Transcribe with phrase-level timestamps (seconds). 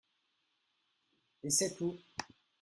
[1.43, 1.99] Et c'est tout